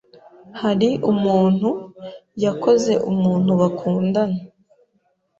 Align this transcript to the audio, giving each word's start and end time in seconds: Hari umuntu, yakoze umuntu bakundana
Hari 0.61 0.89
umuntu, 1.11 1.69
yakoze 2.43 2.93
umuntu 3.11 3.51
bakundana 3.61 4.39